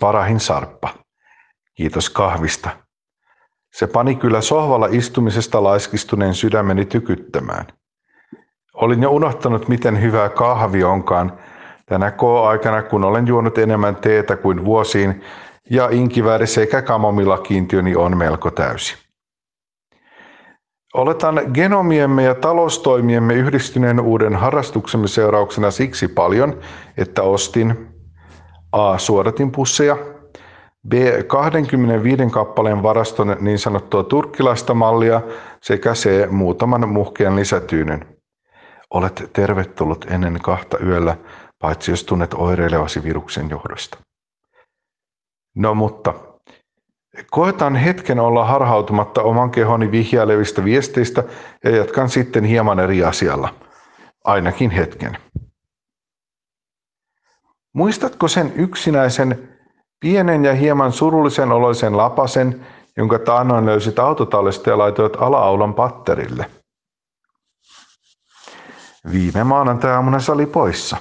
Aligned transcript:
parahin 0.00 0.40
sarppa. 0.40 0.88
Kiitos 1.74 2.10
kahvista. 2.10 2.70
Se 3.72 3.86
pani 3.86 4.14
kyllä 4.14 4.40
sohvalla 4.40 4.88
istumisesta 4.90 5.62
laiskistuneen 5.62 6.34
sydämeni 6.34 6.84
tykyttämään. 6.84 7.66
Olin 8.74 9.02
jo 9.02 9.10
unohtanut, 9.10 9.68
miten 9.68 10.02
hyvää 10.02 10.28
kahvi 10.28 10.84
onkaan 10.84 11.38
tänä 11.86 12.10
K-aikana, 12.10 12.82
kun 12.82 13.04
olen 13.04 13.26
juonut 13.26 13.58
enemmän 13.58 13.96
teetä 13.96 14.36
kuin 14.36 14.64
vuosiin 14.64 15.24
ja 15.70 15.88
inkivääri 15.90 16.46
sekä 16.46 16.82
kamomilla 16.82 17.38
kiintiöni 17.38 17.96
on 17.96 18.16
melko 18.16 18.50
täysi. 18.50 18.96
Oletan 20.94 21.42
genomiemme 21.54 22.22
ja 22.22 22.34
taloustoimiemme 22.34 23.34
yhdistyneen 23.34 24.00
uuden 24.00 24.36
harrastuksemme 24.36 25.08
seurauksena 25.08 25.70
siksi 25.70 26.08
paljon, 26.08 26.60
että 26.96 27.22
ostin 27.22 27.89
A. 28.72 28.98
Suodatin 28.98 29.50
pusseja, 29.50 29.96
B. 30.88 30.92
25 31.26 32.22
kappaleen 32.30 32.82
varaston 32.82 33.36
niin 33.40 33.58
sanottua 33.58 34.04
turkkilaista 34.04 34.74
mallia 34.74 35.20
sekä 35.62 35.92
C. 35.92 36.30
muutaman 36.30 36.88
muhkean 36.88 37.36
lisätyynen. 37.36 38.06
Olet 38.90 39.30
tervetullut 39.32 40.06
ennen 40.10 40.38
kahta 40.42 40.78
yöllä, 40.78 41.16
paitsi 41.58 41.90
jos 41.90 42.04
tunnet 42.04 42.34
oireilevasi 42.34 43.02
viruksen 43.02 43.50
johdosta. 43.50 43.98
No 45.56 45.74
mutta, 45.74 46.14
koetan 47.30 47.76
hetken 47.76 48.20
olla 48.20 48.44
harhautumatta 48.44 49.22
oman 49.22 49.50
kehoni 49.50 49.90
vihjailevista 49.90 50.64
viesteistä 50.64 51.24
ja 51.64 51.76
jatkan 51.76 52.08
sitten 52.08 52.44
hieman 52.44 52.80
eri 52.80 53.04
asialla. 53.04 53.54
Ainakin 54.24 54.70
hetken. 54.70 55.16
Muistatko 57.74 58.28
sen 58.28 58.52
yksinäisen, 58.56 59.48
pienen 60.00 60.44
ja 60.44 60.54
hieman 60.54 60.92
surullisen 60.92 61.52
oloisen 61.52 61.96
lapasen, 61.96 62.66
jonka 62.96 63.18
taannoin 63.18 63.66
löysit 63.66 63.98
autotallista 63.98 64.70
ja 64.70 64.78
laitoit 64.78 65.16
ala-aulan 65.16 65.74
patterille? 65.74 66.46
Viime 69.12 69.44
maanantai-aamuna 69.44 70.20
se 70.20 70.32
oli 70.32 70.46
poissa. 70.46 70.96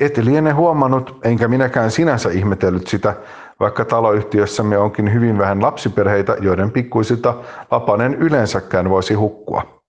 Et 0.00 0.16
liene 0.16 0.50
huomannut, 0.50 1.18
enkä 1.24 1.48
minäkään 1.48 1.90
sinänsä 1.90 2.30
ihmetellyt 2.30 2.86
sitä, 2.86 3.14
vaikka 3.60 3.84
taloyhtiössämme 3.84 4.78
onkin 4.78 5.12
hyvin 5.12 5.38
vähän 5.38 5.62
lapsiperheitä, 5.62 6.36
joiden 6.40 6.70
pikkuisilta 6.70 7.34
lapanen 7.70 8.14
yleensäkään 8.14 8.90
voisi 8.90 9.14
hukkua. 9.14 9.82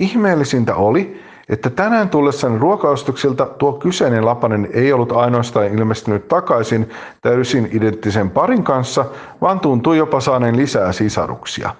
Ihmeellisintä 0.00 0.74
oli, 0.74 1.22
että 1.48 1.70
tänään 1.70 2.08
tullessani 2.08 2.58
ruokaostoksilta 2.58 3.46
tuo 3.46 3.72
kyseinen 3.72 4.26
lapanen 4.26 4.68
ei 4.72 4.92
ollut 4.92 5.12
ainoastaan 5.12 5.66
ilmestynyt 5.66 6.28
takaisin 6.28 6.90
täysin 7.22 7.68
identtisen 7.72 8.30
parin 8.30 8.64
kanssa, 8.64 9.04
vaan 9.40 9.60
tuntui 9.60 9.96
jopa 9.96 10.20
saaneen 10.20 10.56
lisää 10.56 10.92
sisaruksia. 10.92 11.74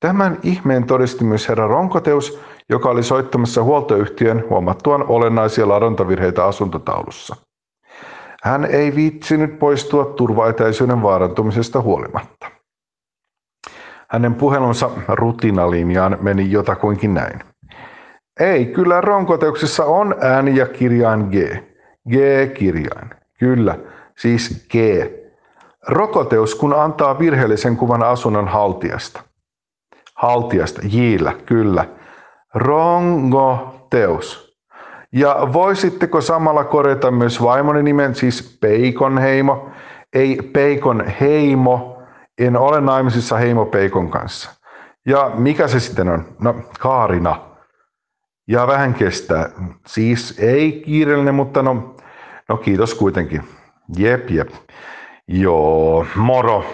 Tämän 0.00 0.38
ihmeen 0.42 0.84
todisti 0.84 1.24
myös 1.24 1.48
herra 1.48 1.66
Ronkoteus, 1.66 2.40
joka 2.68 2.90
oli 2.90 3.02
soittamassa 3.02 3.62
huoltoyhtiön 3.62 4.44
huomattuaan 4.50 5.04
olennaisia 5.08 5.68
ladontavirheitä 5.68 6.44
asuntotaulussa. 6.44 7.36
Hän 8.42 8.64
ei 8.64 8.94
viitsinyt 8.94 9.58
poistua 9.58 10.04
turvaetäisyyden 10.04 11.02
vaarantumisesta 11.02 11.80
huolimatta. 11.80 12.50
Hänen 14.08 14.34
puhelunsa 14.34 14.90
rutinalinjaan 15.08 16.18
meni 16.20 16.50
jotakuinkin 16.50 17.14
näin. 17.14 17.51
Ei, 18.40 18.66
kyllä 18.66 19.00
ronkoteuksessa 19.00 19.84
on 19.84 20.14
ääni 20.20 20.56
ja 20.56 20.66
kirjain 20.66 21.20
G. 21.20 21.34
G-kirjain. 22.10 23.10
Kyllä, 23.38 23.78
siis 24.18 24.66
G. 24.70 24.74
Rokoteus, 25.88 26.54
kun 26.54 26.80
antaa 26.80 27.18
virheellisen 27.18 27.76
kuvan 27.76 28.02
asunnon 28.02 28.48
haltijasta. 28.48 29.22
Haltijasta, 30.14 30.80
jillä, 30.84 31.32
kyllä. 31.46 31.84
Rongoteus. 32.54 34.52
Ja 35.12 35.48
voisitteko 35.52 36.20
samalla 36.20 36.64
korjata 36.64 37.10
myös 37.10 37.42
vaimoni 37.42 37.82
nimen, 37.82 38.14
siis 38.14 38.58
Peikon 38.60 39.18
heimo? 39.18 39.70
Ei 40.12 40.36
Peikon 40.52 41.04
heimo, 41.20 42.02
en 42.38 42.56
ole 42.56 42.80
naimisissa 42.80 43.36
heimo 43.36 43.64
Peikon 43.64 44.10
kanssa. 44.10 44.50
Ja 45.06 45.30
mikä 45.34 45.68
se 45.68 45.80
sitten 45.80 46.08
on? 46.08 46.24
No, 46.40 46.54
Kaarina 46.78 47.51
ja 48.48 48.66
vähän 48.66 48.94
kestää. 48.94 49.50
Siis 49.86 50.38
ei 50.38 50.82
kiireellinen, 50.84 51.34
mutta 51.34 51.62
no, 51.62 51.96
no 52.48 52.56
kiitos 52.56 52.94
kuitenkin. 52.94 53.42
Jep, 53.96 54.30
jep. 54.30 54.48
Joo, 55.28 56.06
moro. 56.16 56.64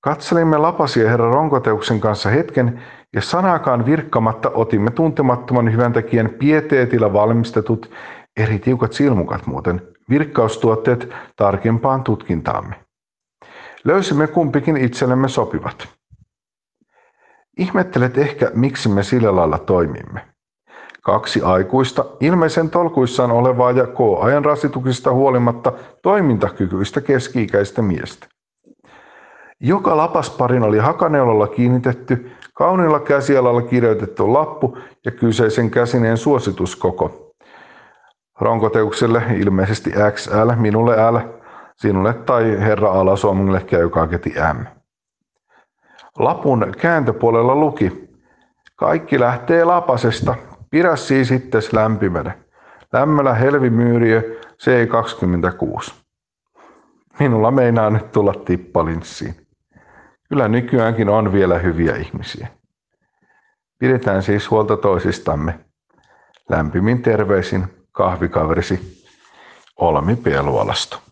Katselimme 0.00 0.58
lapasia 0.58 1.10
herra 1.10 1.30
Ronkoteuksen 1.30 2.00
kanssa 2.00 2.30
hetken 2.30 2.82
ja 3.12 3.20
sanakaan 3.20 3.86
virkkamatta 3.86 4.50
otimme 4.54 4.90
tuntemattoman 4.90 5.72
hyväntekijän 5.72 6.30
pieteetillä 6.30 7.12
valmistetut 7.12 7.90
eri 8.36 8.58
tiukat 8.58 8.92
silmukat 8.92 9.46
muuten 9.46 9.82
virkkaustuotteet 10.10 11.08
tarkempaan 11.36 12.04
tutkintaamme. 12.04 12.74
Löysimme 13.84 14.26
kumpikin 14.26 14.76
itsellemme 14.76 15.28
sopivat. 15.28 15.88
Ihmettelet 17.58 18.18
ehkä, 18.18 18.50
miksi 18.54 18.88
me 18.88 19.02
sillä 19.02 19.36
lailla 19.36 19.58
toimimme. 19.58 20.20
Kaksi 21.02 21.42
aikuista, 21.42 22.04
ilmeisen 22.20 22.70
tolkuissaan 22.70 23.30
olevaa 23.30 23.70
ja 23.70 23.86
K-ajan 23.86 24.44
rasituksista 24.44 25.12
huolimatta 25.12 25.72
toimintakykyistä 26.02 27.00
keski-ikäistä 27.00 27.82
miestä. 27.82 28.26
Joka 29.60 29.96
lapasparin 29.96 30.62
oli 30.62 30.78
hakaneulalla 30.78 31.46
kiinnitetty, 31.46 32.30
kauniilla 32.54 33.00
käsialalla 33.00 33.62
kirjoitettu 33.62 34.32
lappu 34.32 34.78
ja 35.04 35.10
kyseisen 35.10 35.70
käsineen 35.70 36.16
suosituskoko. 36.16 37.32
Ronkoteukselle 38.40 39.22
ilmeisesti 39.38 39.90
XL, 40.14 40.52
minulle 40.56 40.96
L, 41.10 41.18
sinulle 41.76 42.12
tai 42.12 42.60
herra 42.60 42.92
Alasuomille 42.92 43.60
käy 43.60 43.88
kaketi 43.88 44.34
M. 44.54 44.81
Lapun 46.18 46.72
kääntöpuolella 46.80 47.54
luki, 47.54 48.08
kaikki 48.76 49.20
lähtee 49.20 49.64
lapasesta, 49.64 50.34
pidä 50.70 50.96
siis 50.96 51.30
itses 51.30 51.72
lämpimänä. 51.72 52.38
Lämmölä 52.92 53.34
helvimyyriö 53.34 54.40
C26. 54.62 55.92
Minulla 57.18 57.50
meinaa 57.50 57.90
nyt 57.90 58.12
tulla 58.12 58.34
tippalinssiin. 58.34 59.34
Kyllä 60.28 60.48
nykyäänkin 60.48 61.08
on 61.08 61.32
vielä 61.32 61.58
hyviä 61.58 61.96
ihmisiä. 61.96 62.48
Pidetään 63.78 64.22
siis 64.22 64.50
huolta 64.50 64.76
toisistamme. 64.76 65.58
Lämpimin 66.48 67.02
terveisin 67.02 67.64
kahvikaverisi 67.92 69.04
Olmi 69.76 70.16
Pieluolasto. 70.16 71.11